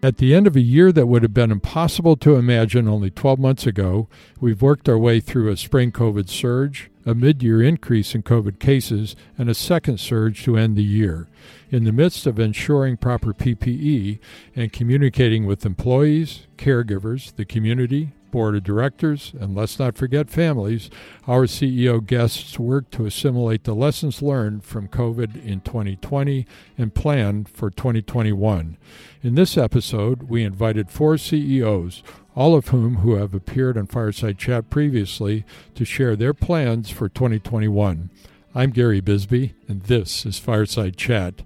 At 0.00 0.18
the 0.18 0.32
end 0.32 0.46
of 0.46 0.54
a 0.54 0.60
year 0.60 0.92
that 0.92 1.08
would 1.08 1.24
have 1.24 1.34
been 1.34 1.50
impossible 1.50 2.16
to 2.18 2.36
imagine 2.36 2.86
only 2.86 3.10
12 3.10 3.40
months 3.40 3.66
ago, 3.66 4.06
we've 4.40 4.62
worked 4.62 4.88
our 4.88 4.96
way 4.96 5.18
through 5.18 5.50
a 5.50 5.56
spring 5.56 5.90
COVID 5.90 6.28
surge, 6.28 6.88
a 7.04 7.16
mid 7.16 7.42
year 7.42 7.60
increase 7.60 8.14
in 8.14 8.22
COVID 8.22 8.60
cases, 8.60 9.16
and 9.36 9.50
a 9.50 9.54
second 9.54 9.98
surge 9.98 10.44
to 10.44 10.56
end 10.56 10.76
the 10.76 10.84
year. 10.84 11.26
In 11.72 11.82
the 11.82 11.90
midst 11.90 12.28
of 12.28 12.38
ensuring 12.38 12.96
proper 12.96 13.34
PPE 13.34 14.20
and 14.54 14.72
communicating 14.72 15.46
with 15.46 15.66
employees, 15.66 16.46
caregivers, 16.56 17.34
the 17.34 17.44
community, 17.44 18.12
board 18.30 18.56
of 18.56 18.64
directors, 18.64 19.32
and 19.38 19.54
let's 19.54 19.78
not 19.78 19.96
forget 19.96 20.30
families, 20.30 20.90
our 21.26 21.44
CEO 21.44 22.04
guests 22.04 22.58
worked 22.58 22.92
to 22.92 23.06
assimilate 23.06 23.64
the 23.64 23.74
lessons 23.74 24.22
learned 24.22 24.64
from 24.64 24.88
COVID 24.88 25.44
in 25.44 25.60
2020 25.60 26.46
and 26.76 26.94
plan 26.94 27.44
for 27.44 27.70
2021. 27.70 28.76
In 29.22 29.34
this 29.34 29.56
episode, 29.56 30.24
we 30.24 30.44
invited 30.44 30.90
four 30.90 31.18
CEOs, 31.18 32.02
all 32.34 32.54
of 32.54 32.68
whom 32.68 32.96
who 32.96 33.14
have 33.14 33.34
appeared 33.34 33.76
on 33.76 33.86
Fireside 33.86 34.38
Chat 34.38 34.70
previously, 34.70 35.44
to 35.74 35.84
share 35.84 36.16
their 36.16 36.34
plans 36.34 36.90
for 36.90 37.08
2021. 37.08 38.10
I'm 38.54 38.70
Gary 38.70 39.00
Bisbee, 39.00 39.54
and 39.68 39.82
this 39.82 40.24
is 40.24 40.38
Fireside 40.38 40.96
Chat. 40.96 41.42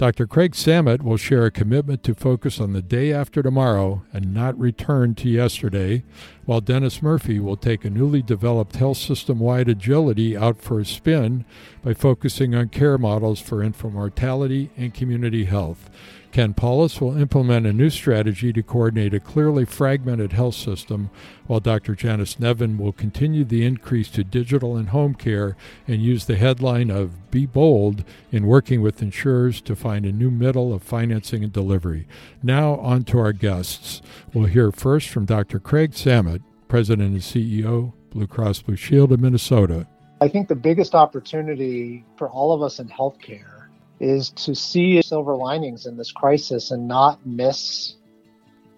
Dr. 0.00 0.26
Craig 0.26 0.52
Samitt 0.52 1.02
will 1.02 1.18
share 1.18 1.44
a 1.44 1.50
commitment 1.50 2.02
to 2.04 2.14
focus 2.14 2.58
on 2.58 2.72
the 2.72 2.80
day 2.80 3.12
after 3.12 3.42
tomorrow 3.42 4.02
and 4.14 4.32
not 4.32 4.58
return 4.58 5.14
to 5.16 5.28
yesterday, 5.28 6.04
while 6.44 6.60
Dennis 6.60 7.02
Murphy 7.02 7.38
will 7.38 7.56
take 7.56 7.84
a 7.84 7.90
newly 7.90 8.22
developed 8.22 8.76
health 8.76 8.98
system 8.98 9.38
wide 9.38 9.68
agility 9.68 10.36
out 10.36 10.60
for 10.60 10.80
a 10.80 10.84
spin 10.84 11.44
by 11.82 11.94
focusing 11.94 12.54
on 12.54 12.68
care 12.68 12.98
models 12.98 13.40
for 13.40 13.62
infant 13.62 13.94
mortality 13.94 14.70
and 14.76 14.94
community 14.94 15.44
health. 15.44 15.90
Ken 16.32 16.54
Paulus 16.54 17.00
will 17.00 17.16
implement 17.16 17.66
a 17.66 17.72
new 17.72 17.90
strategy 17.90 18.52
to 18.52 18.62
coordinate 18.62 19.12
a 19.12 19.18
clearly 19.18 19.64
fragmented 19.64 20.32
health 20.32 20.54
system, 20.54 21.10
while 21.48 21.58
Dr. 21.58 21.96
Janice 21.96 22.38
Nevin 22.38 22.78
will 22.78 22.92
continue 22.92 23.44
the 23.44 23.64
increase 23.64 24.08
to 24.10 24.22
digital 24.22 24.76
and 24.76 24.90
home 24.90 25.14
care 25.14 25.56
and 25.88 26.00
use 26.00 26.26
the 26.26 26.36
headline 26.36 26.88
of 26.88 27.32
Be 27.32 27.46
Bold 27.46 28.04
in 28.30 28.46
working 28.46 28.80
with 28.80 29.02
insurers 29.02 29.60
to 29.62 29.74
find 29.74 30.06
a 30.06 30.12
new 30.12 30.30
middle 30.30 30.72
of 30.72 30.84
financing 30.84 31.42
and 31.42 31.52
delivery. 31.52 32.06
Now, 32.44 32.76
on 32.76 33.02
to 33.04 33.18
our 33.18 33.32
guests. 33.32 34.00
We'll 34.32 34.46
hear 34.46 34.70
first 34.70 35.08
from 35.08 35.24
Dr. 35.24 35.58
Craig 35.58 35.92
Samitt, 35.92 36.39
President 36.70 37.10
and 37.10 37.20
CEO, 37.20 37.92
Blue 38.10 38.28
Cross 38.28 38.62
Blue 38.62 38.76
Shield 38.76 39.10
of 39.10 39.18
Minnesota. 39.18 39.88
I 40.20 40.28
think 40.28 40.46
the 40.46 40.54
biggest 40.54 40.94
opportunity 40.94 42.04
for 42.16 42.30
all 42.30 42.52
of 42.52 42.62
us 42.62 42.78
in 42.78 42.88
healthcare 42.88 43.66
is 43.98 44.30
to 44.30 44.54
see 44.54 45.02
silver 45.02 45.34
linings 45.34 45.86
in 45.86 45.96
this 45.96 46.12
crisis 46.12 46.70
and 46.70 46.86
not 46.86 47.26
miss 47.26 47.96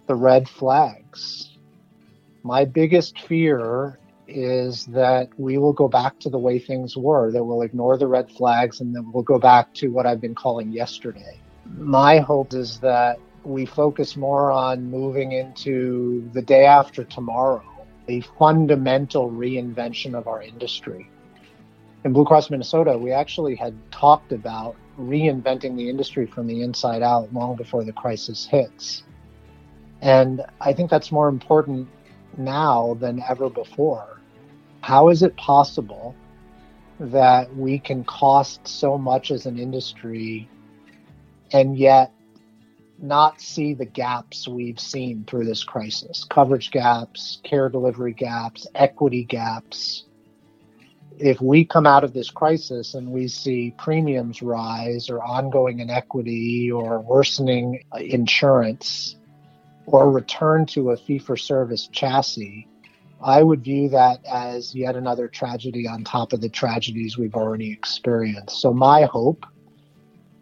the 0.07 0.15
red 0.15 0.49
flags. 0.49 1.51
My 2.41 2.65
biggest 2.65 3.19
fear 3.19 3.99
is 4.27 4.87
that 4.87 5.29
we 5.37 5.59
will 5.59 5.73
go 5.73 5.87
back 5.87 6.19
to 6.21 6.29
the 6.31 6.39
way 6.39 6.57
things 6.57 6.97
were, 6.97 7.31
that 7.31 7.43
we'll 7.43 7.61
ignore 7.61 7.97
the 7.97 8.07
red 8.07 8.31
flags 8.31 8.81
and 8.81 8.95
then 8.95 9.11
we'll 9.11 9.21
go 9.21 9.37
back 9.37 9.71
to 9.75 9.89
what 9.89 10.07
I've 10.07 10.19
been 10.19 10.33
calling 10.35 10.71
yesterday. 10.71 11.37
My 11.77 12.17
hope 12.17 12.53
is 12.53 12.79
that 12.79 13.19
we 13.43 13.67
focus 13.67 14.15
more 14.15 14.51
on 14.51 14.89
moving 14.89 15.33
into 15.33 16.27
the 16.33 16.41
day 16.41 16.65
after 16.65 17.03
tomorrow, 17.03 17.63
a 18.07 18.21
fundamental 18.37 19.31
reinvention 19.31 20.13
of 20.13 20.27
our 20.27 20.41
industry. 20.41 21.09
In 22.03 22.13
Blue 22.13 22.25
Cross 22.25 22.49
Minnesota, 22.49 22.97
we 22.97 23.11
actually 23.11 23.55
had 23.55 23.73
talked 23.91 24.31
about 24.31 24.75
reinventing 24.99 25.75
the 25.75 25.89
industry 25.89 26.25
from 26.25 26.47
the 26.47 26.61
inside 26.61 27.01
out 27.01 27.33
long 27.33 27.55
before 27.55 27.83
the 27.83 27.93
crisis 27.93 28.45
hits. 28.45 29.03
And 30.01 30.41
I 30.59 30.73
think 30.73 30.89
that's 30.89 31.11
more 31.11 31.29
important 31.29 31.87
now 32.37 32.97
than 32.99 33.23
ever 33.29 33.49
before. 33.49 34.19
How 34.81 35.09
is 35.09 35.23
it 35.23 35.35
possible 35.37 36.13
that 36.99 37.55
we 37.55 37.79
can 37.79 38.03
cost 38.03 38.67
so 38.67 38.97
much 38.97 39.31
as 39.31 39.45
an 39.45 39.57
industry 39.57 40.49
and 41.53 41.77
yet 41.77 42.11
not 43.03 43.41
see 43.41 43.73
the 43.73 43.85
gaps 43.85 44.47
we've 44.47 44.79
seen 44.79 45.25
through 45.25 45.45
this 45.45 45.63
crisis 45.63 46.23
coverage 46.23 46.71
gaps, 46.71 47.39
care 47.43 47.69
delivery 47.69 48.13
gaps, 48.13 48.65
equity 48.73 49.23
gaps? 49.23 50.05
if 51.19 51.39
we 51.41 51.65
come 51.65 51.85
out 51.85 52.03
of 52.03 52.13
this 52.13 52.29
crisis 52.29 52.93
and 52.93 53.07
we 53.09 53.27
see 53.27 53.73
premiums 53.77 54.41
rise 54.41 55.09
or 55.09 55.21
ongoing 55.21 55.79
inequity 55.79 56.71
or 56.71 56.99
worsening 56.99 57.83
insurance 57.99 59.15
or 59.85 60.11
return 60.11 60.65
to 60.65 60.91
a 60.91 60.97
fee 60.97 61.19
for 61.19 61.35
service 61.37 61.87
chassis, 61.87 62.67
I 63.21 63.43
would 63.43 63.63
view 63.63 63.89
that 63.89 64.19
as 64.25 64.73
yet 64.73 64.95
another 64.95 65.27
tragedy 65.27 65.87
on 65.87 66.03
top 66.03 66.33
of 66.33 66.41
the 66.41 66.49
tragedies 66.49 67.17
we've 67.17 67.35
already 67.35 67.71
experienced. 67.71 68.59
So, 68.59 68.73
my 68.73 69.03
hope 69.03 69.45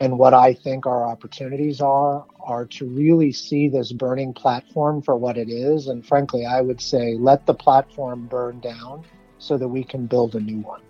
and 0.02 0.18
what 0.18 0.34
I 0.34 0.56
think 0.56 0.88
our 0.88 1.06
opportunities 1.06 1.80
are 1.80 2.26
are 2.40 2.66
to 2.66 2.86
really 2.88 3.32
see 3.32 3.70
this 3.70 3.92
burning 3.92 4.34
platform 4.34 5.00
for 5.00 5.16
what 5.16 5.38
it 5.38 5.48
is. 5.48 5.88
And 5.88 6.04
frankly, 6.04 6.44
I 6.44 6.60
would 6.60 6.82
say 6.82 7.14
let 7.14 7.46
the 7.46 7.54
platform 7.54 8.26
burn 8.26 8.60
down 8.62 9.06
so 9.38 9.60
that 9.60 9.68
we 9.68 9.84
can 9.84 10.08
build 10.08 10.36
a 10.36 10.40
new 10.40 10.62
one. 10.62 10.82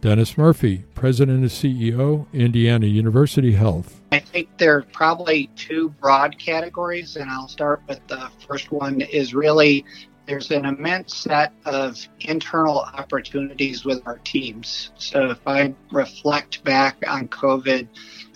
Dennis 0.00 0.38
Murphy, 0.38 0.84
President 0.94 1.40
and 1.40 1.50
CEO, 1.50 2.26
Indiana 2.32 2.86
University 2.86 3.52
Health. 3.52 4.00
I 4.12 4.20
think 4.20 4.48
there 4.56 4.78
are 4.78 4.82
probably 4.92 5.50
two 5.54 5.90
broad 6.00 6.38
categories, 6.38 7.16
and 7.16 7.30
I'll 7.30 7.48
start 7.48 7.82
with 7.86 8.00
the 8.06 8.30
first 8.46 8.72
one 8.72 9.02
is 9.02 9.34
really 9.34 9.84
there's 10.28 10.50
an 10.50 10.66
immense 10.66 11.16
set 11.16 11.54
of 11.64 11.98
internal 12.20 12.80
opportunities 12.80 13.86
with 13.86 14.06
our 14.06 14.18
teams. 14.18 14.90
So 14.98 15.30
if 15.30 15.38
I 15.46 15.74
reflect 15.90 16.62
back 16.64 17.02
on 17.08 17.28
COVID, 17.28 17.88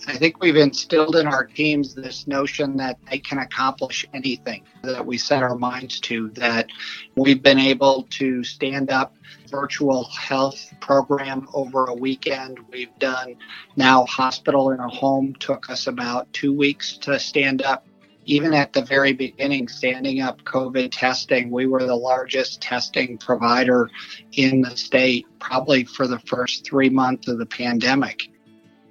I 0.06 0.16
think 0.16 0.40
we've 0.40 0.56
instilled 0.56 1.16
in 1.16 1.26
our 1.26 1.44
teams 1.44 1.94
this 1.94 2.26
notion 2.26 2.78
that 2.78 2.98
they 3.10 3.18
can 3.18 3.38
accomplish 3.38 4.06
anything 4.14 4.64
that 4.82 5.04
we 5.04 5.18
set 5.18 5.42
our 5.42 5.54
minds 5.54 6.00
to, 6.00 6.30
that 6.30 6.70
we've 7.14 7.42
been 7.42 7.58
able 7.58 8.04
to 8.12 8.42
stand 8.42 8.90
up 8.90 9.14
virtual 9.48 10.04
health 10.04 10.72
program 10.80 11.46
over 11.52 11.84
a 11.84 11.94
weekend. 11.94 12.58
We've 12.70 12.98
done 12.98 13.36
now 13.76 14.06
hospital 14.06 14.70
in 14.70 14.80
a 14.80 14.88
home 14.88 15.34
took 15.38 15.68
us 15.68 15.86
about 15.86 16.32
two 16.32 16.54
weeks 16.54 16.96
to 17.02 17.20
stand 17.20 17.60
up. 17.60 17.86
Even 18.24 18.54
at 18.54 18.72
the 18.72 18.82
very 18.82 19.12
beginning, 19.12 19.66
standing 19.66 20.20
up 20.20 20.42
COVID 20.44 20.90
testing, 20.92 21.50
we 21.50 21.66
were 21.66 21.84
the 21.84 21.96
largest 21.96 22.60
testing 22.60 23.18
provider 23.18 23.90
in 24.32 24.60
the 24.60 24.76
state, 24.76 25.26
probably 25.40 25.84
for 25.84 26.06
the 26.06 26.20
first 26.20 26.64
three 26.64 26.88
months 26.88 27.26
of 27.26 27.38
the 27.38 27.46
pandemic. 27.46 28.28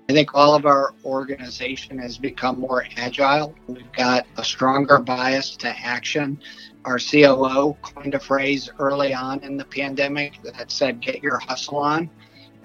I 0.09 0.13
think 0.13 0.31
all 0.33 0.53
of 0.53 0.65
our 0.65 0.93
organization 1.05 1.97
has 1.99 2.17
become 2.17 2.59
more 2.59 2.85
agile. 2.97 3.55
We've 3.67 3.89
got 3.93 4.27
a 4.35 4.43
stronger 4.43 4.99
bias 4.99 5.55
to 5.57 5.69
action. 5.69 6.41
Our 6.83 6.99
COO 6.99 7.77
coined 7.81 8.15
a 8.15 8.19
phrase 8.19 8.69
early 8.79 9.13
on 9.13 9.41
in 9.43 9.55
the 9.55 9.63
pandemic 9.63 10.41
that 10.43 10.69
said, 10.69 10.99
get 10.99 11.23
your 11.23 11.39
hustle 11.39 11.77
on. 11.77 12.09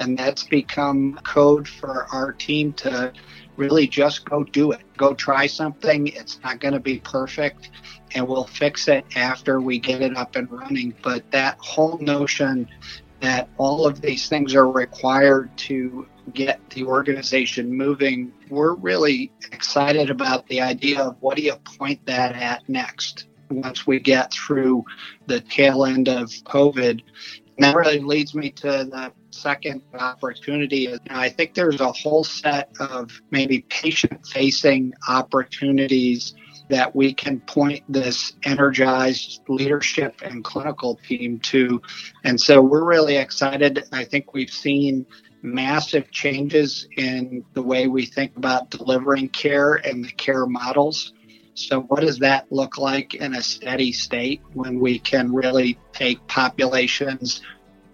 And 0.00 0.18
that's 0.18 0.42
become 0.42 1.20
code 1.22 1.68
for 1.68 2.06
our 2.12 2.32
team 2.32 2.72
to 2.74 3.12
really 3.56 3.86
just 3.86 4.24
go 4.24 4.44
do 4.44 4.72
it. 4.72 4.80
Go 4.96 5.14
try 5.14 5.46
something. 5.46 6.08
It's 6.08 6.40
not 6.42 6.60
going 6.60 6.74
to 6.74 6.80
be 6.80 6.98
perfect 7.00 7.70
and 8.14 8.26
we'll 8.26 8.44
fix 8.44 8.88
it 8.88 9.04
after 9.16 9.60
we 9.60 9.78
get 9.78 10.02
it 10.02 10.16
up 10.16 10.36
and 10.36 10.50
running. 10.50 10.94
But 11.02 11.30
that 11.32 11.58
whole 11.60 11.98
notion 11.98 12.68
that 13.20 13.48
all 13.56 13.86
of 13.86 14.00
these 14.00 14.28
things 14.28 14.54
are 14.54 14.70
required 14.70 15.56
to 15.58 16.06
get 16.32 16.60
the 16.70 16.84
organization 16.84 17.72
moving, 17.72 18.32
we're 18.50 18.74
really 18.74 19.32
excited 19.52 20.10
about 20.10 20.46
the 20.48 20.60
idea 20.60 21.00
of 21.00 21.16
what 21.20 21.36
do 21.36 21.42
you 21.42 21.54
point 21.78 22.04
that 22.06 22.34
at 22.34 22.68
next 22.68 23.26
once 23.50 23.86
we 23.86 24.00
get 24.00 24.32
through 24.32 24.84
the 25.26 25.40
tail 25.40 25.84
end 25.84 26.08
of 26.08 26.28
COVID. 26.44 27.02
And 27.56 27.64
that 27.64 27.76
really 27.76 28.00
leads 28.00 28.34
me 28.34 28.50
to 28.50 28.66
the 28.66 29.12
second 29.36 29.82
opportunity. 29.98 30.86
Is 30.86 31.00
I 31.10 31.28
think 31.28 31.54
there's 31.54 31.80
a 31.80 31.92
whole 31.92 32.24
set 32.24 32.70
of 32.80 33.10
maybe 33.30 33.64
patient 33.68 34.26
facing 34.26 34.92
opportunities 35.08 36.34
that 36.68 36.94
we 36.94 37.14
can 37.14 37.40
point 37.40 37.84
this 37.88 38.32
energized 38.42 39.40
leadership 39.48 40.20
and 40.22 40.42
clinical 40.42 40.96
team 41.06 41.38
to. 41.38 41.80
And 42.24 42.40
so 42.40 42.60
we're 42.60 42.84
really 42.84 43.16
excited. 43.16 43.84
I 43.92 44.04
think 44.04 44.34
we've 44.34 44.50
seen 44.50 45.06
massive 45.42 46.10
changes 46.10 46.88
in 46.96 47.44
the 47.54 47.62
way 47.62 47.86
we 47.86 48.04
think 48.04 48.36
about 48.36 48.70
delivering 48.70 49.28
care 49.28 49.74
and 49.74 50.04
the 50.04 50.12
care 50.12 50.46
models. 50.46 51.12
So, 51.54 51.82
what 51.82 52.00
does 52.00 52.18
that 52.18 52.52
look 52.52 52.76
like 52.76 53.14
in 53.14 53.34
a 53.34 53.42
steady 53.42 53.90
state 53.90 54.42
when 54.52 54.78
we 54.78 54.98
can 54.98 55.32
really 55.32 55.78
take 55.94 56.26
populations 56.26 57.40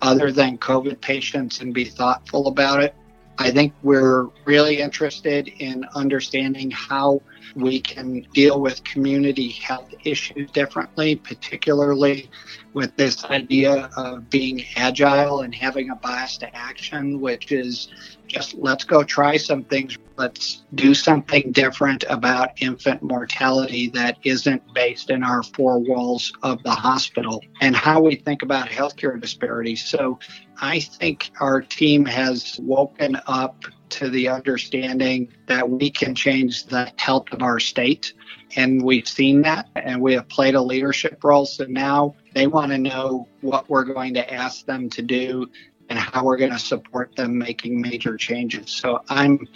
other 0.02 0.32
than 0.32 0.58
COVID 0.58 1.00
patients 1.00 1.60
and 1.60 1.72
be 1.72 1.84
thoughtful 1.84 2.48
about 2.48 2.82
it? 2.82 2.94
I 3.38 3.50
think 3.50 3.72
we're 3.82 4.28
really 4.44 4.80
interested 4.80 5.48
in 5.48 5.86
understanding 5.94 6.70
how 6.70 7.22
we 7.54 7.80
can 7.80 8.26
deal 8.32 8.60
with 8.60 8.82
community 8.84 9.50
health 9.50 9.92
issues 10.04 10.50
differently, 10.50 11.16
particularly 11.16 12.30
with 12.72 12.94
this 12.96 13.24
idea 13.24 13.90
of 13.96 14.30
being 14.30 14.64
agile 14.76 15.42
and 15.42 15.54
having 15.54 15.90
a 15.90 15.96
bias 15.96 16.38
to 16.38 16.56
action, 16.56 17.20
which 17.20 17.52
is 17.52 17.88
just 18.26 18.54
let's 18.54 18.84
go 18.84 19.02
try 19.02 19.36
some 19.36 19.64
things. 19.64 19.98
Let's 20.16 20.62
do 20.74 20.94
something 20.94 21.52
different 21.52 22.04
about 22.08 22.62
infant 22.62 23.02
mortality 23.02 23.88
that 23.90 24.18
isn't 24.24 24.62
based 24.74 25.10
in 25.10 25.22
our 25.22 25.42
four 25.42 25.78
walls 25.78 26.32
of 26.42 26.62
the 26.62 26.70
hospital 26.70 27.42
and 27.60 27.74
how 27.76 28.00
we 28.00 28.16
think 28.16 28.42
about 28.42 28.68
healthcare 28.68 29.20
disparities. 29.20 29.84
So 29.84 30.18
I 30.60 30.80
think 30.80 31.30
our 31.40 31.60
team 31.60 32.04
has 32.06 32.58
woken 32.62 33.18
up 33.26 33.64
to 33.92 34.10
the 34.10 34.28
understanding 34.28 35.32
that 35.46 35.68
we 35.68 35.90
can 35.90 36.14
change 36.14 36.64
the 36.64 36.90
health 36.96 37.26
of 37.32 37.42
our 37.42 37.60
state. 37.60 38.14
And 38.56 38.82
we've 38.82 39.08
seen 39.08 39.42
that 39.42 39.68
and 39.76 40.00
we 40.00 40.14
have 40.14 40.28
played 40.28 40.54
a 40.54 40.62
leadership 40.62 41.22
role. 41.22 41.46
So 41.46 41.64
now 41.64 42.14
they 42.34 42.46
want 42.46 42.72
to 42.72 42.78
know 42.78 43.28
what 43.40 43.68
we're 43.68 43.84
going 43.84 44.14
to 44.14 44.32
ask 44.32 44.66
them 44.66 44.90
to 44.90 45.02
do 45.02 45.48
and 45.88 45.98
how 45.98 46.24
we're 46.24 46.38
going 46.38 46.52
to 46.52 46.58
support 46.58 47.14
them 47.16 47.36
making 47.36 47.80
major 47.80 48.16
changes. 48.16 48.70
So 48.70 49.02
I'm 49.08 49.46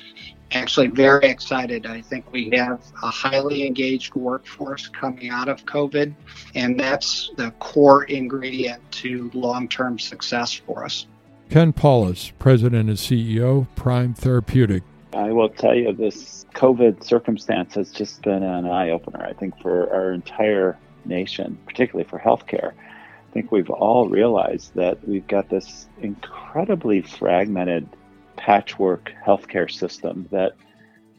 actually 0.52 0.88
very 0.88 1.26
excited. 1.26 1.86
I 1.86 2.00
think 2.00 2.30
we 2.30 2.50
have 2.54 2.80
a 3.02 3.10
highly 3.10 3.66
engaged 3.66 4.14
workforce 4.14 4.88
coming 4.88 5.30
out 5.30 5.48
of 5.48 5.64
COVID, 5.64 6.14
and 6.54 6.78
that's 6.78 7.30
the 7.36 7.50
core 7.52 8.04
ingredient 8.04 8.82
to 8.92 9.30
long 9.34 9.68
term 9.68 9.98
success 9.98 10.52
for 10.52 10.84
us. 10.84 11.06
Ken 11.50 11.72
Paulus, 11.72 12.32
President 12.38 12.88
and 12.88 12.98
CEO, 12.98 13.66
Prime 13.76 14.14
Therapeutic. 14.14 14.82
I 15.14 15.32
will 15.32 15.48
tell 15.48 15.74
you, 15.74 15.92
this 15.92 16.44
COVID 16.54 17.04
circumstance 17.04 17.74
has 17.74 17.90
just 17.90 18.22
been 18.22 18.42
an 18.42 18.66
eye 18.66 18.90
opener, 18.90 19.24
I 19.24 19.32
think, 19.32 19.60
for 19.62 19.90
our 19.92 20.12
entire 20.12 20.76
nation, 21.04 21.56
particularly 21.66 22.08
for 22.08 22.18
healthcare. 22.18 22.72
I 22.72 23.32
think 23.32 23.52
we've 23.52 23.70
all 23.70 24.08
realized 24.08 24.74
that 24.74 25.06
we've 25.06 25.26
got 25.26 25.48
this 25.48 25.86
incredibly 26.02 27.02
fragmented 27.02 27.88
patchwork 28.36 29.12
healthcare 29.24 29.70
system 29.70 30.28
that 30.32 30.52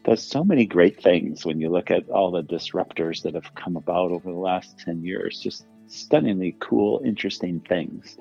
does 0.04 0.22
so 0.22 0.44
many 0.44 0.66
great 0.66 1.02
things 1.02 1.44
when 1.44 1.60
you 1.60 1.68
look 1.70 1.90
at 1.90 2.08
all 2.10 2.30
the 2.30 2.42
disruptors 2.42 3.22
that 3.22 3.34
have 3.34 3.54
come 3.54 3.76
about 3.76 4.10
over 4.10 4.30
the 4.30 4.38
last 4.38 4.78
10 4.78 5.04
years. 5.04 5.40
Just 5.40 5.66
stunningly 5.88 6.56
cool, 6.60 7.00
interesting 7.04 7.60
things. 7.60 8.16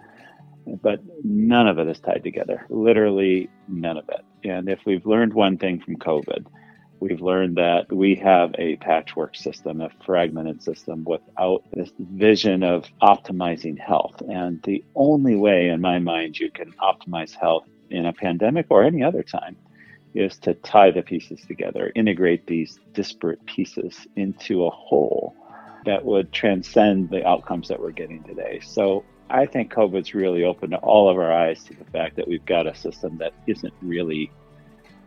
But 0.81 1.01
none 1.23 1.67
of 1.67 1.79
it 1.79 1.87
is 1.87 1.99
tied 1.99 2.23
together, 2.23 2.65
literally 2.69 3.49
none 3.67 3.97
of 3.97 4.09
it. 4.09 4.25
And 4.47 4.69
if 4.69 4.79
we've 4.85 5.05
learned 5.05 5.33
one 5.33 5.57
thing 5.57 5.79
from 5.79 5.95
COVID, 5.95 6.45
we've 6.99 7.21
learned 7.21 7.57
that 7.57 7.91
we 7.91 8.15
have 8.15 8.53
a 8.57 8.75
patchwork 8.77 9.35
system, 9.35 9.81
a 9.81 9.89
fragmented 10.05 10.61
system 10.61 11.03
without 11.03 11.63
this 11.73 11.91
vision 11.99 12.63
of 12.63 12.85
optimizing 13.01 13.79
health. 13.79 14.21
And 14.27 14.61
the 14.63 14.83
only 14.95 15.35
way, 15.35 15.69
in 15.69 15.81
my 15.81 15.99
mind, 15.99 16.37
you 16.37 16.51
can 16.51 16.73
optimize 16.73 17.33
health 17.33 17.65
in 17.89 18.05
a 18.05 18.13
pandemic 18.13 18.67
or 18.69 18.83
any 18.83 19.03
other 19.03 19.23
time 19.23 19.55
is 20.13 20.37
to 20.39 20.53
tie 20.55 20.91
the 20.91 21.01
pieces 21.01 21.39
together, 21.47 21.91
integrate 21.95 22.47
these 22.47 22.79
disparate 22.93 23.45
pieces 23.45 24.07
into 24.15 24.65
a 24.65 24.69
whole 24.69 25.35
that 25.85 26.03
would 26.03 26.33
transcend 26.33 27.09
the 27.09 27.25
outcomes 27.25 27.67
that 27.67 27.79
we're 27.79 27.91
getting 27.91 28.23
today. 28.23 28.59
So 28.63 29.05
I 29.29 29.45
think 29.45 29.74
COVID's 29.74 30.13
really 30.13 30.44
opened 30.44 30.74
all 30.75 31.09
of 31.09 31.18
our 31.18 31.31
eyes 31.31 31.63
to 31.65 31.74
the 31.74 31.85
fact 31.85 32.15
that 32.15 32.27
we've 32.27 32.45
got 32.45 32.68
a 32.68 32.75
system 32.75 33.18
that 33.18 33.33
isn't 33.45 33.74
really 33.81 34.31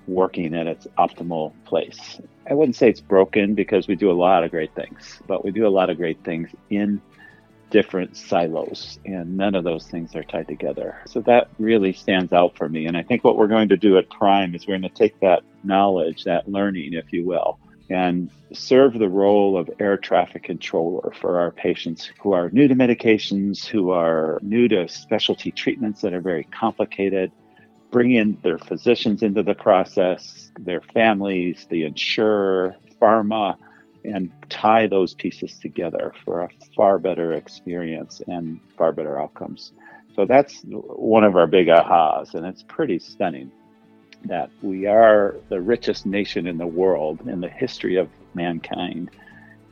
working 0.06 0.54
at 0.54 0.66
its 0.66 0.86
optimal 0.98 1.52
place. 1.64 2.20
I 2.48 2.54
wouldn't 2.54 2.76
say 2.76 2.88
it's 2.88 3.00
broken 3.00 3.54
because 3.54 3.88
we 3.88 3.94
do 3.94 4.10
a 4.10 4.12
lot 4.12 4.44
of 4.44 4.50
great 4.50 4.74
things, 4.74 5.20
but 5.26 5.44
we 5.44 5.50
do 5.50 5.66
a 5.66 5.68
lot 5.68 5.88
of 5.88 5.96
great 5.96 6.22
things 6.24 6.50
in 6.68 7.00
different 7.70 8.16
silos, 8.16 8.98
and 9.04 9.36
none 9.36 9.54
of 9.54 9.62
those 9.64 9.86
things 9.86 10.16
are 10.16 10.24
tied 10.24 10.48
together. 10.48 10.98
So 11.06 11.20
that 11.20 11.48
really 11.58 11.92
stands 11.92 12.32
out 12.32 12.56
for 12.56 12.68
me. 12.68 12.86
And 12.86 12.96
I 12.96 13.02
think 13.02 13.22
what 13.22 13.36
we're 13.36 13.46
going 13.46 13.68
to 13.68 13.76
do 13.76 13.96
at 13.96 14.10
Prime 14.10 14.54
is 14.54 14.66
we're 14.66 14.78
going 14.78 14.90
to 14.90 14.98
take 14.98 15.18
that 15.20 15.42
knowledge, 15.62 16.24
that 16.24 16.48
learning, 16.48 16.94
if 16.94 17.12
you 17.12 17.24
will, 17.24 17.58
and 17.90 18.30
serve 18.52 18.98
the 18.98 19.08
role 19.08 19.58
of 19.58 19.68
air 19.80 19.96
traffic 19.96 20.44
controller 20.44 21.12
for 21.20 21.40
our 21.40 21.50
patients 21.50 22.10
who 22.22 22.32
are 22.32 22.48
new 22.50 22.68
to 22.68 22.74
medications, 22.74 23.66
who 23.66 23.90
are 23.90 24.38
new 24.42 24.68
to 24.68 24.88
specialty 24.88 25.50
treatments 25.50 26.00
that 26.00 26.14
are 26.14 26.20
very 26.20 26.44
complicated. 26.44 27.32
Bring 27.90 28.12
in 28.12 28.38
their 28.42 28.58
physicians 28.58 29.24
into 29.24 29.42
the 29.42 29.54
process, 29.54 30.52
their 30.60 30.80
families, 30.80 31.66
the 31.68 31.82
insurer, 31.82 32.76
pharma, 33.02 33.56
and 34.04 34.30
tie 34.48 34.86
those 34.86 35.14
pieces 35.14 35.58
together 35.58 36.12
for 36.24 36.42
a 36.42 36.48
far 36.76 36.98
better 36.98 37.32
experience 37.32 38.22
and 38.28 38.60
far 38.78 38.92
better 38.92 39.20
outcomes. 39.20 39.72
So 40.14 40.24
that's 40.24 40.62
one 40.64 41.24
of 41.24 41.34
our 41.36 41.48
big 41.48 41.66
ahas, 41.66 42.34
and 42.34 42.46
it's 42.46 42.62
pretty 42.62 43.00
stunning 43.00 43.50
that 44.24 44.50
we 44.62 44.86
are 44.86 45.36
the 45.48 45.60
richest 45.60 46.06
nation 46.06 46.46
in 46.46 46.58
the 46.58 46.66
world 46.66 47.20
in 47.26 47.40
the 47.40 47.48
history 47.48 47.96
of 47.96 48.08
mankind, 48.34 49.10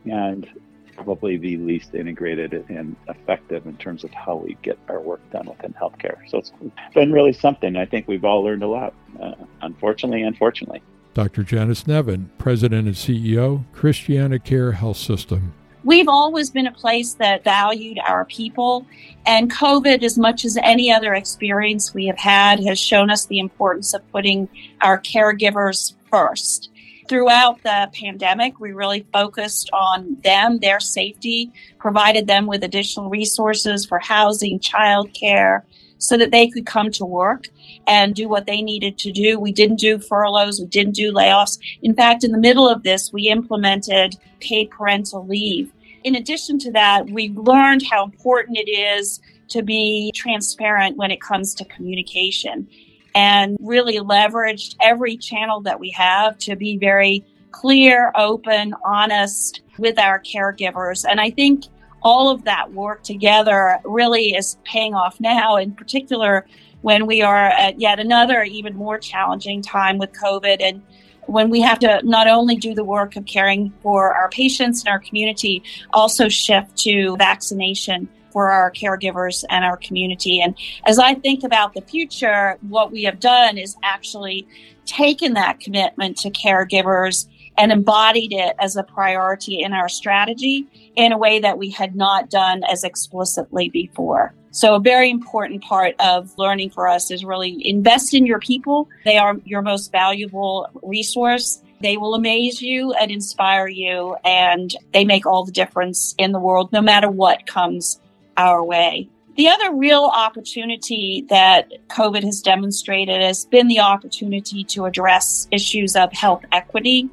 and 0.04 0.48
probably 0.96 1.36
the 1.36 1.56
least 1.58 1.94
integrated 1.94 2.64
and 2.68 2.96
effective 3.08 3.66
in 3.66 3.76
terms 3.76 4.02
of 4.02 4.12
how 4.12 4.36
we 4.36 4.56
get 4.62 4.78
our 4.88 5.00
work 5.00 5.20
done 5.30 5.46
within 5.46 5.72
healthcare. 5.74 6.18
So 6.28 6.38
it's 6.38 6.52
been 6.92 7.12
really 7.12 7.32
something. 7.32 7.76
I 7.76 7.84
think 7.84 8.08
we've 8.08 8.24
all 8.24 8.42
learned 8.42 8.64
a 8.64 8.68
lot, 8.68 8.94
uh, 9.20 9.34
unfortunately 9.62 10.22
and 10.22 10.36
fortunately. 10.36 10.82
Dr. 11.14 11.42
Janice 11.42 11.86
Nevin, 11.86 12.30
President 12.38 12.86
and 12.86 12.96
CEO, 12.96 13.64
Christiana 13.72 14.38
Care 14.38 14.72
Health 14.72 14.96
System. 14.96 15.52
We've 15.84 16.08
always 16.08 16.50
been 16.50 16.66
a 16.66 16.72
place 16.72 17.14
that 17.14 17.44
valued 17.44 17.98
our 18.00 18.24
people, 18.24 18.84
and 19.24 19.50
COVID, 19.50 20.02
as 20.02 20.18
much 20.18 20.44
as 20.44 20.56
any 20.62 20.92
other 20.92 21.14
experience 21.14 21.94
we 21.94 22.06
have 22.06 22.18
had, 22.18 22.58
has 22.64 22.80
shown 22.80 23.10
us 23.10 23.26
the 23.26 23.38
importance 23.38 23.94
of 23.94 24.10
putting 24.10 24.48
our 24.80 25.00
caregivers 25.00 25.94
first. 26.10 26.70
Throughout 27.08 27.62
the 27.62 27.88
pandemic, 27.94 28.58
we 28.60 28.72
really 28.72 29.06
focused 29.12 29.70
on 29.72 30.18
them, 30.24 30.58
their 30.58 30.80
safety, 30.80 31.52
provided 31.78 32.26
them 32.26 32.46
with 32.46 32.64
additional 32.64 33.08
resources 33.08 33.86
for 33.86 33.98
housing, 33.98 34.58
childcare, 34.58 35.62
so 35.98 36.16
that 36.16 36.32
they 36.32 36.48
could 36.48 36.66
come 36.66 36.90
to 36.92 37.04
work 37.04 37.48
and 37.86 38.14
do 38.14 38.28
what 38.28 38.46
they 38.46 38.62
needed 38.62 38.98
to 38.98 39.10
do. 39.10 39.38
We 39.38 39.52
didn't 39.52 39.80
do 39.80 39.98
furloughs. 39.98 40.60
We 40.60 40.66
didn't 40.66 40.94
do 40.94 41.12
layoffs. 41.12 41.58
In 41.82 41.94
fact, 41.94 42.24
in 42.24 42.32
the 42.32 42.38
middle 42.38 42.68
of 42.68 42.82
this, 42.82 43.12
we 43.12 43.28
implemented 43.28 44.16
paid 44.40 44.70
parental 44.70 45.26
leave. 45.26 45.72
In 46.04 46.14
addition 46.14 46.58
to 46.60 46.72
that, 46.72 47.10
we 47.10 47.30
learned 47.30 47.82
how 47.82 48.04
important 48.04 48.56
it 48.58 48.70
is 48.70 49.20
to 49.48 49.62
be 49.62 50.12
transparent 50.14 50.96
when 50.96 51.10
it 51.10 51.20
comes 51.20 51.54
to 51.54 51.64
communication 51.64 52.68
and 53.14 53.56
really 53.60 53.98
leveraged 53.98 54.76
every 54.80 55.16
channel 55.16 55.60
that 55.62 55.80
we 55.80 55.90
have 55.90 56.38
to 56.38 56.54
be 56.54 56.76
very 56.76 57.24
clear, 57.50 58.12
open, 58.14 58.74
honest 58.84 59.62
with 59.78 59.98
our 59.98 60.20
caregivers. 60.20 61.04
And 61.08 61.20
I 61.20 61.30
think 61.30 61.64
all 62.02 62.30
of 62.30 62.44
that 62.44 62.72
work 62.72 63.02
together 63.02 63.78
really 63.84 64.34
is 64.34 64.56
paying 64.64 64.94
off 64.94 65.18
now, 65.20 65.56
in 65.56 65.72
particular 65.72 66.46
when 66.82 67.06
we 67.06 67.22
are 67.22 67.46
at 67.46 67.80
yet 67.80 67.98
another 67.98 68.44
even 68.44 68.76
more 68.76 68.98
challenging 68.98 69.62
time 69.62 69.98
with 69.98 70.12
COVID 70.12 70.58
and 70.60 70.82
when 71.28 71.50
we 71.50 71.60
have 71.60 71.78
to 71.80 72.00
not 72.04 72.26
only 72.26 72.56
do 72.56 72.74
the 72.74 72.84
work 72.84 73.14
of 73.14 73.26
caring 73.26 73.72
for 73.82 74.14
our 74.14 74.30
patients 74.30 74.80
and 74.80 74.88
our 74.88 74.98
community, 74.98 75.62
also 75.92 76.28
shift 76.28 76.76
to 76.78 77.16
vaccination 77.18 78.08
for 78.32 78.50
our 78.50 78.70
caregivers 78.70 79.44
and 79.50 79.64
our 79.64 79.76
community. 79.76 80.40
And 80.40 80.56
as 80.86 80.98
I 80.98 81.14
think 81.14 81.44
about 81.44 81.74
the 81.74 81.82
future, 81.82 82.58
what 82.68 82.90
we 82.90 83.04
have 83.04 83.20
done 83.20 83.58
is 83.58 83.76
actually 83.82 84.46
taken 84.86 85.34
that 85.34 85.60
commitment 85.60 86.16
to 86.18 86.30
caregivers 86.30 87.28
and 87.58 87.72
embodied 87.72 88.32
it 88.32 88.56
as 88.58 88.76
a 88.76 88.82
priority 88.82 89.60
in 89.60 89.72
our 89.72 89.88
strategy 89.88 90.66
in 90.96 91.12
a 91.12 91.18
way 91.18 91.40
that 91.40 91.58
we 91.58 91.70
had 91.70 91.94
not 91.94 92.30
done 92.30 92.62
as 92.64 92.84
explicitly 92.84 93.68
before. 93.68 94.32
So 94.50 94.74
a 94.74 94.80
very 94.80 95.10
important 95.10 95.62
part 95.62 95.94
of 95.98 96.36
learning 96.38 96.70
for 96.70 96.88
us 96.88 97.10
is 97.10 97.24
really 97.24 97.66
invest 97.68 98.14
in 98.14 98.26
your 98.26 98.38
people. 98.38 98.88
They 99.04 99.18
are 99.18 99.36
your 99.44 99.62
most 99.62 99.92
valuable 99.92 100.68
resource. 100.82 101.62
They 101.80 101.96
will 101.96 102.14
amaze 102.14 102.60
you 102.60 102.92
and 102.94 103.10
inspire 103.10 103.68
you 103.68 104.16
and 104.24 104.74
they 104.92 105.04
make 105.04 105.26
all 105.26 105.44
the 105.44 105.52
difference 105.52 106.14
in 106.18 106.32
the 106.32 106.40
world 106.40 106.72
no 106.72 106.80
matter 106.80 107.10
what 107.10 107.46
comes 107.46 108.00
our 108.36 108.64
way. 108.64 109.08
The 109.36 109.48
other 109.48 109.72
real 109.72 110.10
opportunity 110.12 111.24
that 111.28 111.70
COVID 111.88 112.24
has 112.24 112.40
demonstrated 112.40 113.22
has 113.22 113.44
been 113.44 113.68
the 113.68 113.78
opportunity 113.78 114.64
to 114.64 114.86
address 114.86 115.46
issues 115.52 115.94
of 115.94 116.12
health 116.12 116.44
equity 116.50 117.08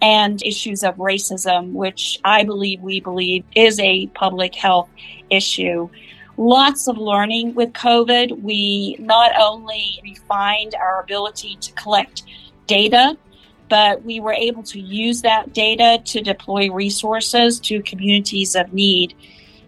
and 0.00 0.42
issues 0.42 0.82
of 0.82 0.96
racism, 0.96 1.72
which 1.72 2.18
I 2.24 2.44
believe 2.44 2.80
we 2.80 3.00
believe 3.00 3.44
is 3.54 3.78
a 3.78 4.06
public 4.08 4.54
health 4.54 4.88
issue. 5.28 5.90
Lots 6.36 6.88
of 6.88 6.98
learning 6.98 7.54
with 7.54 7.72
COVID. 7.72 8.42
We 8.42 8.96
not 8.98 9.32
only 9.38 10.00
refined 10.02 10.74
our 10.74 11.00
ability 11.00 11.56
to 11.60 11.72
collect 11.72 12.22
data, 12.66 13.16
but 13.68 14.04
we 14.04 14.20
were 14.20 14.32
able 14.32 14.62
to 14.62 14.80
use 14.80 15.22
that 15.22 15.52
data 15.52 16.00
to 16.04 16.20
deploy 16.20 16.70
resources 16.70 17.58
to 17.60 17.82
communities 17.82 18.54
of 18.54 18.72
need. 18.72 19.14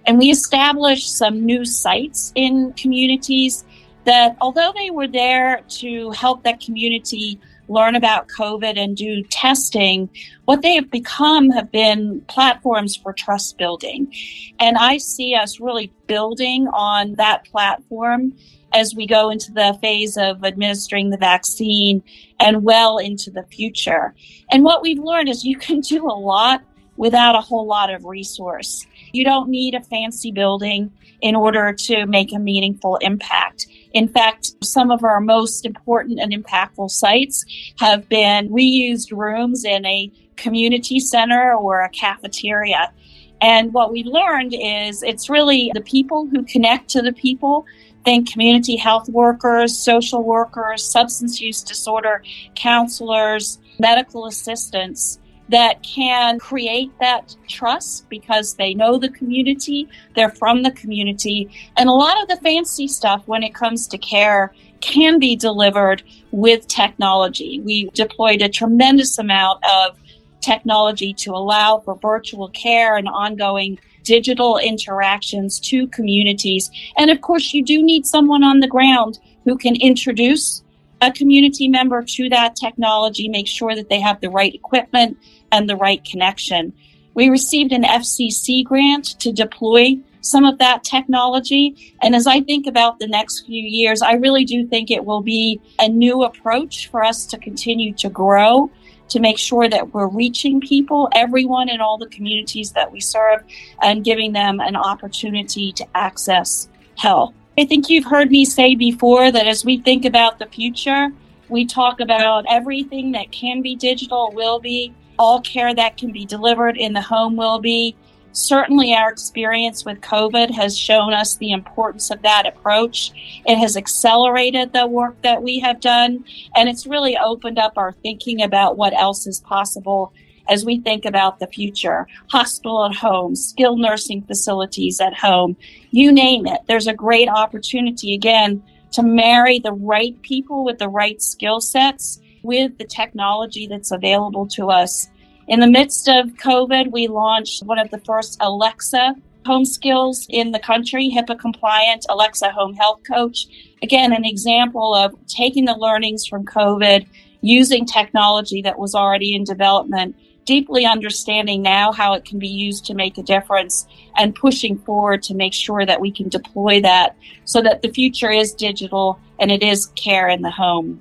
And 0.06 0.18
we 0.18 0.30
established 0.30 1.16
some 1.16 1.44
new 1.44 1.64
sites 1.64 2.32
in 2.34 2.72
communities 2.74 3.64
that, 4.04 4.36
although 4.40 4.72
they 4.74 4.90
were 4.90 5.08
there 5.08 5.62
to 5.68 6.10
help 6.12 6.44
that 6.44 6.60
community 6.60 7.40
learn 7.68 7.94
about 7.94 8.28
COVID 8.28 8.78
and 8.78 8.96
do 8.96 9.22
testing, 9.24 10.08
what 10.46 10.62
they 10.62 10.74
have 10.74 10.90
become 10.90 11.50
have 11.50 11.70
been 11.70 12.22
platforms 12.28 12.96
for 12.96 13.12
trust 13.12 13.58
building. 13.58 14.12
And 14.58 14.76
I 14.76 14.98
see 14.98 15.34
us 15.34 15.60
really 15.60 15.92
building 16.06 16.68
on 16.68 17.14
that 17.14 17.44
platform 17.44 18.32
as 18.74 18.94
we 18.94 19.06
go 19.06 19.30
into 19.30 19.52
the 19.52 19.78
phase 19.80 20.16
of 20.16 20.44
administering 20.44 21.10
the 21.10 21.16
vaccine 21.16 22.02
and 22.38 22.62
well 22.64 22.98
into 22.98 23.30
the 23.30 23.44
future. 23.44 24.14
And 24.50 24.64
what 24.64 24.82
we've 24.82 24.98
learned 24.98 25.28
is 25.28 25.44
you 25.44 25.56
can 25.56 25.80
do 25.80 26.06
a 26.06 26.12
lot 26.12 26.62
without 26.96 27.34
a 27.34 27.40
whole 27.40 27.66
lot 27.66 27.92
of 27.92 28.04
resource. 28.04 28.86
You 29.12 29.24
don't 29.24 29.48
need 29.48 29.74
a 29.74 29.82
fancy 29.82 30.32
building 30.32 30.92
in 31.20 31.34
order 31.34 31.72
to 31.72 32.06
make 32.06 32.32
a 32.32 32.38
meaningful 32.38 32.96
impact. 32.96 33.66
In 33.98 34.06
fact, 34.06 34.52
some 34.62 34.92
of 34.92 35.02
our 35.02 35.20
most 35.20 35.66
important 35.66 36.20
and 36.20 36.32
impactful 36.32 36.88
sites 36.88 37.44
have 37.80 38.08
been 38.08 38.48
reused 38.48 39.10
rooms 39.10 39.64
in 39.64 39.84
a 39.86 40.08
community 40.36 41.00
center 41.00 41.52
or 41.52 41.80
a 41.80 41.88
cafeteria. 41.88 42.92
And 43.40 43.72
what 43.72 43.90
we 43.90 44.04
learned 44.04 44.54
is 44.54 45.02
it's 45.02 45.28
really 45.28 45.72
the 45.74 45.80
people 45.80 46.28
who 46.28 46.44
connect 46.44 46.88
to 46.90 47.02
the 47.02 47.12
people. 47.12 47.66
Think 48.04 48.30
community 48.30 48.76
health 48.76 49.08
workers, 49.08 49.76
social 49.76 50.22
workers, 50.22 50.84
substance 50.84 51.40
use 51.40 51.64
disorder 51.64 52.22
counselors, 52.54 53.58
medical 53.80 54.26
assistants 54.26 55.18
that 55.48 55.82
can 55.82 56.38
create 56.38 56.90
that 57.00 57.34
trust 57.48 58.08
because 58.08 58.54
they 58.54 58.74
know 58.74 58.98
the 58.98 59.08
community, 59.10 59.88
they're 60.14 60.30
from 60.30 60.62
the 60.62 60.70
community. 60.72 61.48
And 61.76 61.88
a 61.88 61.92
lot 61.92 62.20
of 62.22 62.28
the 62.28 62.36
fancy 62.36 62.88
stuff 62.88 63.22
when 63.26 63.42
it 63.42 63.54
comes 63.54 63.86
to 63.88 63.98
care 63.98 64.52
can 64.80 65.18
be 65.18 65.36
delivered 65.36 66.02
with 66.30 66.68
technology. 66.68 67.60
We 67.60 67.90
deployed 67.90 68.42
a 68.42 68.48
tremendous 68.48 69.18
amount 69.18 69.64
of 69.64 69.98
technology 70.40 71.12
to 71.12 71.32
allow 71.32 71.78
for 71.78 71.96
virtual 71.96 72.48
care 72.50 72.96
and 72.96 73.08
ongoing 73.08 73.78
digital 74.04 74.58
interactions 74.58 75.58
to 75.60 75.86
communities. 75.88 76.70
And 76.96 77.10
of 77.10 77.20
course, 77.20 77.52
you 77.52 77.64
do 77.64 77.82
need 77.82 78.06
someone 78.06 78.44
on 78.44 78.60
the 78.60 78.68
ground 78.68 79.18
who 79.44 79.56
can 79.56 79.76
introduce 79.76 80.62
a 81.00 81.12
community 81.12 81.68
member 81.68 82.02
to 82.02 82.28
that 82.28 82.56
technology, 82.56 83.28
make 83.28 83.46
sure 83.46 83.74
that 83.74 83.88
they 83.88 84.00
have 84.00 84.20
the 84.20 84.30
right 84.30 84.54
equipment 84.54 85.16
and 85.52 85.68
the 85.68 85.76
right 85.76 86.04
connection. 86.04 86.72
We 87.14 87.28
received 87.28 87.72
an 87.72 87.82
FCC 87.82 88.64
grant 88.64 89.18
to 89.20 89.32
deploy 89.32 89.98
some 90.20 90.44
of 90.44 90.58
that 90.58 90.84
technology. 90.84 91.94
And 92.02 92.14
as 92.14 92.26
I 92.26 92.40
think 92.40 92.66
about 92.66 92.98
the 92.98 93.06
next 93.06 93.46
few 93.46 93.62
years, 93.62 94.02
I 94.02 94.12
really 94.14 94.44
do 94.44 94.66
think 94.66 94.90
it 94.90 95.04
will 95.04 95.22
be 95.22 95.60
a 95.78 95.88
new 95.88 96.22
approach 96.22 96.88
for 96.90 97.02
us 97.02 97.26
to 97.26 97.38
continue 97.38 97.94
to 97.94 98.08
grow, 98.08 98.70
to 99.08 99.20
make 99.20 99.38
sure 99.38 99.68
that 99.68 99.94
we're 99.94 100.08
reaching 100.08 100.60
people, 100.60 101.08
everyone 101.12 101.68
in 101.68 101.80
all 101.80 101.98
the 101.98 102.08
communities 102.08 102.72
that 102.72 102.92
we 102.92 103.00
serve, 103.00 103.42
and 103.82 104.04
giving 104.04 104.32
them 104.32 104.60
an 104.60 104.76
opportunity 104.76 105.72
to 105.72 105.86
access 105.94 106.68
health. 106.96 107.32
I 107.56 107.64
think 107.64 107.88
you've 107.88 108.04
heard 108.04 108.30
me 108.30 108.44
say 108.44 108.74
before 108.74 109.32
that 109.32 109.46
as 109.46 109.64
we 109.64 109.78
think 109.78 110.04
about 110.04 110.38
the 110.38 110.46
future, 110.46 111.10
we 111.48 111.64
talk 111.64 112.00
about 112.00 112.44
everything 112.48 113.12
that 113.12 113.32
can 113.32 113.62
be 113.62 113.74
digital 113.74 114.30
will 114.32 114.60
be, 114.60 114.94
all 115.18 115.40
care 115.40 115.74
that 115.74 115.96
can 115.96 116.12
be 116.12 116.24
delivered 116.24 116.76
in 116.76 116.92
the 116.92 117.00
home 117.00 117.36
will 117.36 117.58
be. 117.58 117.96
Certainly, 118.32 118.94
our 118.94 119.10
experience 119.10 119.84
with 119.84 120.00
COVID 120.00 120.50
has 120.50 120.78
shown 120.78 121.12
us 121.12 121.36
the 121.36 121.50
importance 121.50 122.10
of 122.10 122.22
that 122.22 122.46
approach. 122.46 123.10
It 123.46 123.56
has 123.56 123.76
accelerated 123.76 124.72
the 124.72 124.86
work 124.86 125.20
that 125.22 125.42
we 125.42 125.58
have 125.60 125.80
done, 125.80 126.24
and 126.54 126.68
it's 126.68 126.86
really 126.86 127.16
opened 127.16 127.58
up 127.58 127.72
our 127.76 127.92
thinking 127.92 128.42
about 128.42 128.76
what 128.76 128.92
else 128.92 129.26
is 129.26 129.40
possible 129.40 130.12
as 130.48 130.64
we 130.64 130.80
think 130.80 131.04
about 131.04 131.38
the 131.38 131.46
future 131.46 132.06
hospital 132.30 132.84
at 132.84 132.94
home, 132.94 133.36
skilled 133.36 133.80
nursing 133.80 134.22
facilities 134.22 135.00
at 135.00 135.14
home, 135.14 135.56
you 135.90 136.10
name 136.10 136.46
it. 136.46 136.60
There's 136.66 136.86
a 136.86 136.94
great 136.94 137.28
opportunity 137.28 138.14
again 138.14 138.62
to 138.92 139.02
marry 139.02 139.58
the 139.58 139.72
right 139.72 140.20
people 140.22 140.64
with 140.64 140.78
the 140.78 140.88
right 140.88 141.20
skill 141.20 141.60
sets 141.60 142.20
with 142.42 142.76
the 142.78 142.84
technology 142.84 143.66
that's 143.66 143.90
available 143.90 144.46
to 144.48 144.70
us. 144.70 145.08
In 145.46 145.60
the 145.60 145.66
midst 145.66 146.08
of 146.08 146.26
COVID, 146.34 146.92
we 146.92 147.06
launched 147.06 147.62
one 147.64 147.78
of 147.78 147.90
the 147.90 148.00
first 148.00 148.36
Alexa 148.40 149.14
home 149.46 149.64
skills 149.64 150.26
in 150.28 150.52
the 150.52 150.58
country, 150.58 151.10
HIPAA 151.10 151.38
compliant 151.38 152.04
Alexa 152.10 152.50
home 152.50 152.74
health 152.74 153.00
coach. 153.10 153.46
Again, 153.82 154.12
an 154.12 154.24
example 154.24 154.94
of 154.94 155.14
taking 155.26 155.64
the 155.64 155.74
learnings 155.74 156.26
from 156.26 156.44
COVID, 156.44 157.06
using 157.40 157.86
technology 157.86 158.60
that 158.62 158.78
was 158.78 158.94
already 158.94 159.34
in 159.34 159.44
development 159.44 160.16
deeply 160.48 160.86
understanding 160.86 161.60
now 161.60 161.92
how 161.92 162.14
it 162.14 162.24
can 162.24 162.38
be 162.38 162.48
used 162.48 162.86
to 162.86 162.94
make 162.94 163.18
a 163.18 163.22
difference 163.22 163.86
and 164.16 164.34
pushing 164.34 164.78
forward 164.78 165.22
to 165.22 165.34
make 165.34 165.52
sure 165.52 165.84
that 165.84 166.00
we 166.00 166.10
can 166.10 166.26
deploy 166.30 166.80
that 166.80 167.14
so 167.44 167.60
that 167.60 167.82
the 167.82 167.92
future 167.92 168.30
is 168.30 168.54
digital 168.54 169.20
and 169.38 169.52
it 169.52 169.62
is 169.62 169.92
care 169.94 170.26
in 170.26 170.40
the 170.40 170.50
home. 170.50 170.98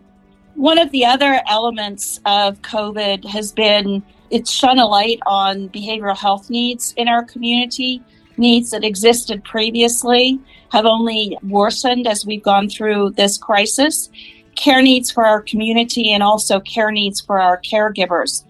One 0.57 0.79
of 0.79 0.89
the 0.89 1.05
other 1.05 1.39
elements 1.47 2.19
of 2.25 2.59
COVID 2.63 3.25
has 3.25 3.51
been 3.51 4.01
it's 4.31 4.49
shone 4.49 4.79
a 4.79 4.87
light 4.87 5.19
on 5.27 5.69
behavioral 5.69 6.17
health 6.17 6.49
needs 6.49 6.95
in 6.97 7.07
our 7.07 7.23
community. 7.23 8.01
Needs 8.37 8.71
that 8.71 8.83
existed 8.83 9.43
previously 9.43 10.39
have 10.71 10.85
only 10.85 11.37
worsened 11.43 12.07
as 12.07 12.25
we've 12.25 12.41
gone 12.41 12.69
through 12.69 13.11
this 13.11 13.37
crisis. 13.37 14.09
Care 14.55 14.81
needs 14.81 15.11
for 15.11 15.27
our 15.27 15.43
community 15.43 16.11
and 16.11 16.23
also 16.23 16.59
care 16.61 16.91
needs 16.91 17.21
for 17.21 17.39
our 17.39 17.61
caregivers. 17.61 18.43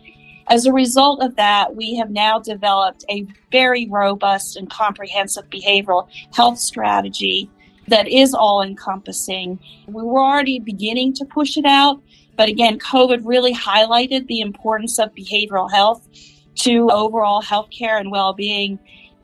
As 0.48 0.66
a 0.66 0.72
result 0.72 1.22
of 1.22 1.36
that, 1.36 1.76
we 1.76 1.96
have 1.98 2.10
now 2.10 2.40
developed 2.40 3.04
a 3.10 3.28
very 3.52 3.86
robust 3.90 4.56
and 4.56 4.70
comprehensive 4.70 5.50
behavioral 5.50 6.08
health 6.34 6.58
strategy 6.58 7.52
that 7.88 8.08
is 8.08 8.34
all 8.34 8.62
encompassing. 8.62 9.60
We 9.88 10.04
were 10.04 10.20
already 10.20 10.60
beginning 10.60 11.14
to 11.14 11.26
push 11.26 11.58
it 11.58 11.66
out, 11.66 12.02
but 12.36 12.50
again, 12.50 12.80
COVID 12.80 13.22
really 13.26 13.54
highlighted 13.54 14.28
the 14.28 14.42
importance 14.42 15.00
of 15.00 15.14
behavioral 15.16 15.72
health 15.72 16.08
to 16.56 16.90
overall 16.92 17.42
healthcare 17.42 18.00
and 18.00 18.12
well 18.12 18.34
being. 18.34 18.80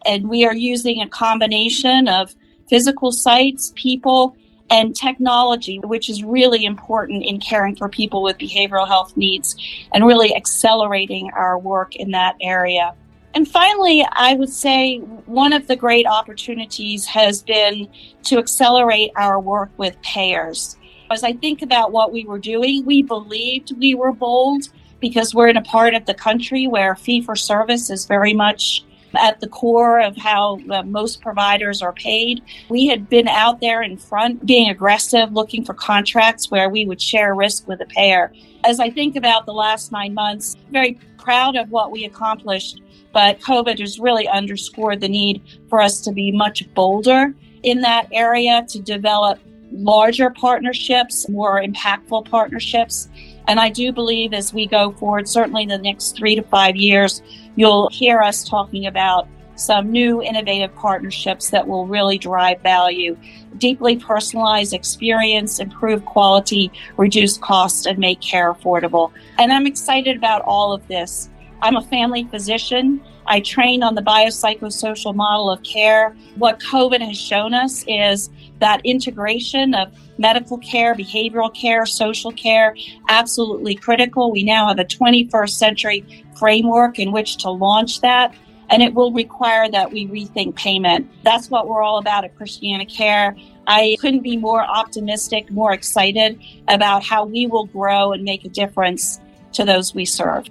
And 0.05 0.29
we 0.29 0.45
are 0.45 0.55
using 0.55 1.01
a 1.01 1.07
combination 1.07 2.07
of 2.07 2.35
physical 2.69 3.11
sites, 3.11 3.73
people, 3.75 4.35
and 4.69 4.95
technology, 4.95 5.79
which 5.79 6.09
is 6.09 6.23
really 6.23 6.65
important 6.65 7.23
in 7.23 7.39
caring 7.39 7.75
for 7.75 7.89
people 7.89 8.23
with 8.23 8.37
behavioral 8.37 8.87
health 8.87 9.15
needs 9.15 9.55
and 9.93 10.05
really 10.05 10.35
accelerating 10.35 11.29
our 11.35 11.59
work 11.59 11.95
in 11.95 12.11
that 12.11 12.35
area. 12.41 12.95
And 13.35 13.47
finally, 13.47 14.05
I 14.11 14.35
would 14.35 14.49
say 14.49 14.99
one 15.25 15.53
of 15.53 15.67
the 15.67 15.75
great 15.75 16.05
opportunities 16.05 17.05
has 17.07 17.41
been 17.41 17.89
to 18.23 18.37
accelerate 18.37 19.11
our 19.15 19.39
work 19.39 19.71
with 19.77 19.99
payers. 20.03 20.77
As 21.09 21.23
I 21.23 21.33
think 21.33 21.61
about 21.61 21.91
what 21.91 22.11
we 22.11 22.25
were 22.25 22.39
doing, 22.39 22.85
we 22.85 23.01
believed 23.01 23.75
we 23.77 23.95
were 23.95 24.11
bold 24.11 24.65
because 24.99 25.33
we're 25.33 25.49
in 25.49 25.57
a 25.57 25.63
part 25.63 25.95
of 25.95 26.05
the 26.05 26.13
country 26.13 26.67
where 26.67 26.95
fee 26.95 27.21
for 27.21 27.35
service 27.35 27.89
is 27.89 28.05
very 28.05 28.33
much 28.33 28.85
at 29.15 29.39
the 29.39 29.47
core 29.47 29.99
of 29.99 30.15
how 30.17 30.59
uh, 30.69 30.83
most 30.83 31.21
providers 31.21 31.81
are 31.81 31.93
paid. 31.93 32.41
We 32.69 32.87
had 32.87 33.09
been 33.09 33.27
out 33.27 33.61
there 33.61 33.81
in 33.83 33.97
front, 33.97 34.45
being 34.45 34.69
aggressive, 34.69 35.33
looking 35.33 35.65
for 35.65 35.73
contracts 35.73 36.49
where 36.49 36.69
we 36.69 36.85
would 36.85 37.01
share 37.01 37.35
risk 37.35 37.67
with 37.67 37.81
a 37.81 37.85
payer. 37.85 38.31
As 38.63 38.79
I 38.79 38.89
think 38.89 39.15
about 39.15 39.45
the 39.45 39.53
last 39.53 39.91
nine 39.91 40.13
months, 40.13 40.55
very 40.71 40.99
proud 41.17 41.55
of 41.55 41.69
what 41.69 41.91
we 41.91 42.05
accomplished, 42.05 42.81
but 43.13 43.39
COVID 43.39 43.79
has 43.79 43.99
really 43.99 44.27
underscored 44.27 44.99
the 44.99 45.07
need 45.07 45.41
for 45.69 45.81
us 45.81 46.01
to 46.01 46.11
be 46.11 46.31
much 46.31 46.71
bolder 46.73 47.33
in 47.61 47.81
that 47.81 48.07
area 48.11 48.65
to 48.69 48.79
develop 48.81 49.39
larger 49.71 50.29
partnerships, 50.29 51.27
more 51.29 51.61
impactful 51.61 52.29
partnerships. 52.29 53.09
And 53.47 53.59
I 53.59 53.69
do 53.69 53.91
believe 53.91 54.33
as 54.33 54.53
we 54.53 54.65
go 54.65 54.91
forward, 54.93 55.27
certainly 55.27 55.63
in 55.63 55.69
the 55.69 55.77
next 55.77 56.17
three 56.17 56.35
to 56.35 56.43
five 56.43 56.75
years, 56.75 57.21
you'll 57.55 57.89
hear 57.89 58.21
us 58.21 58.47
talking 58.47 58.85
about 58.85 59.27
some 59.55 59.91
new 59.91 60.21
innovative 60.21 60.73
partnerships 60.75 61.49
that 61.51 61.67
will 61.67 61.85
really 61.85 62.17
drive 62.17 62.59
value, 62.61 63.17
deeply 63.57 63.95
personalized 63.95 64.73
experience, 64.73 65.59
improve 65.59 66.03
quality, 66.05 66.71
reduce 66.97 67.37
cost, 67.37 67.85
and 67.85 67.99
make 67.99 68.19
care 68.19 68.51
affordable. 68.51 69.11
And 69.37 69.51
I'm 69.51 69.67
excited 69.67 70.17
about 70.17 70.41
all 70.41 70.73
of 70.73 70.87
this. 70.87 71.29
I'm 71.63 71.77
a 71.77 71.81
family 71.81 72.25
physician. 72.25 73.01
I 73.25 73.39
trained 73.39 73.85
on 73.85 73.95
the 73.95 74.01
biopsychosocial 74.01 75.15
model 75.15 75.49
of 75.49 75.63
care. 75.63 76.13
What 76.35 76.59
COVID 76.59 76.99
has 76.99 77.17
shown 77.17 77.53
us 77.53 77.85
is 77.87 78.29
that 78.59 78.81
integration 78.83 79.73
of 79.73 79.97
medical 80.17 80.57
care, 80.57 80.93
behavioral 80.93 81.55
care, 81.55 81.85
social 81.85 82.33
care, 82.33 82.75
absolutely 83.07 83.75
critical. 83.75 84.29
We 84.29 84.43
now 84.43 84.67
have 84.67 84.77
a 84.77 84.83
21st 84.83 85.51
century 85.51 86.25
framework 86.37 86.99
in 86.99 87.13
which 87.13 87.37
to 87.37 87.49
launch 87.49 88.01
that. 88.01 88.35
And 88.69 88.83
it 88.83 88.93
will 88.93 89.13
require 89.13 89.71
that 89.71 89.89
we 89.89 90.05
rethink 90.07 90.55
payment. 90.55 91.09
That's 91.23 91.49
what 91.49 91.69
we're 91.69 91.81
all 91.81 91.97
about 91.97 92.25
at 92.25 92.35
Christiana 92.35 92.85
Care. 92.85 93.37
I 93.67 93.95
couldn't 94.01 94.23
be 94.23 94.35
more 94.35 94.61
optimistic, 94.61 95.49
more 95.49 95.71
excited 95.71 96.41
about 96.67 97.05
how 97.05 97.23
we 97.23 97.47
will 97.47 97.67
grow 97.67 98.11
and 98.11 98.25
make 98.25 98.43
a 98.43 98.49
difference 98.49 99.21
to 99.53 99.63
those 99.63 99.95
we 99.95 100.03
serve. 100.03 100.49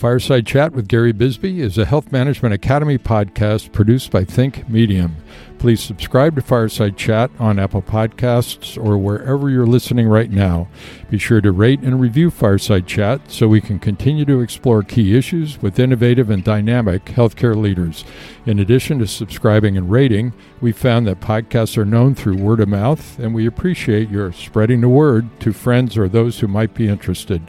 Fireside 0.00 0.46
Chat 0.46 0.72
with 0.72 0.88
Gary 0.88 1.12
Bisbee 1.12 1.60
is 1.60 1.76
a 1.76 1.84
Health 1.84 2.10
Management 2.10 2.54
Academy 2.54 2.96
podcast 2.96 3.70
produced 3.70 4.10
by 4.10 4.24
Think 4.24 4.66
Medium. 4.66 5.14
Please 5.58 5.82
subscribe 5.82 6.36
to 6.36 6.40
Fireside 6.40 6.96
Chat 6.96 7.30
on 7.38 7.58
Apple 7.58 7.82
Podcasts 7.82 8.82
or 8.82 8.96
wherever 8.96 9.50
you're 9.50 9.66
listening 9.66 10.08
right 10.08 10.30
now. 10.30 10.68
Be 11.10 11.18
sure 11.18 11.42
to 11.42 11.52
rate 11.52 11.80
and 11.80 12.00
review 12.00 12.30
Fireside 12.30 12.86
Chat 12.86 13.30
so 13.30 13.46
we 13.46 13.60
can 13.60 13.78
continue 13.78 14.24
to 14.24 14.40
explore 14.40 14.82
key 14.82 15.18
issues 15.18 15.60
with 15.60 15.78
innovative 15.78 16.30
and 16.30 16.42
dynamic 16.42 17.04
healthcare 17.04 17.54
leaders. 17.54 18.06
In 18.46 18.58
addition 18.58 19.00
to 19.00 19.06
subscribing 19.06 19.76
and 19.76 19.90
rating, 19.90 20.32
we 20.62 20.72
found 20.72 21.06
that 21.08 21.20
podcasts 21.20 21.76
are 21.76 21.84
known 21.84 22.14
through 22.14 22.38
word 22.38 22.60
of 22.60 22.70
mouth, 22.70 23.18
and 23.18 23.34
we 23.34 23.44
appreciate 23.44 24.08
your 24.08 24.32
spreading 24.32 24.80
the 24.80 24.88
word 24.88 25.28
to 25.40 25.52
friends 25.52 25.98
or 25.98 26.08
those 26.08 26.40
who 26.40 26.48
might 26.48 26.72
be 26.72 26.88
interested. 26.88 27.42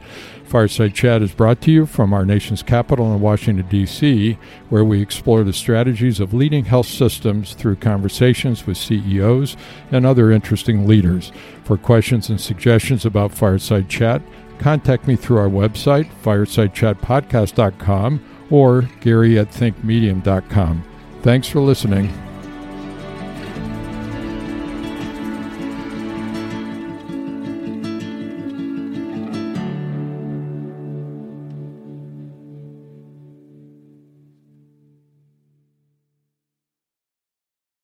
Fireside 0.52 0.94
Chat 0.94 1.22
is 1.22 1.34
brought 1.34 1.62
to 1.62 1.72
you 1.72 1.86
from 1.86 2.14
our 2.14 2.26
nation's 2.26 2.62
capital 2.62 3.14
in 3.14 3.22
Washington, 3.22 3.66
D.C., 3.70 4.38
where 4.68 4.84
we 4.84 5.02
explore 5.02 5.46
the 5.46 5.54
strategies 5.54 6.20
of 6.20 6.34
leading 6.34 6.66
health 6.66 6.88
systems 6.88 7.54
through 7.54 7.78
conversations 7.78 8.68
with 8.68 8.76
CEOs 8.76 9.56
and 9.92 10.06
other 10.06 10.30
interesting 10.30 10.86
leaders. 10.86 11.32
For 11.64 11.78
questions 11.78 12.30
and 12.30 12.42
suggestions 12.42 13.06
about 13.06 13.32
Fireside 13.32 13.88
Chat, 13.88 14.22
contact 14.60 15.08
me 15.08 15.16
through 15.16 15.38
our 15.38 15.48
website, 15.48 16.12
firesidechatpodcast.com, 16.22 18.26
or 18.50 18.82
gary 19.00 19.40
at 19.40 19.52
thinkmedium.com. 19.52 20.84
Thanks 21.22 21.48
for 21.48 21.62
listening. 21.62 22.31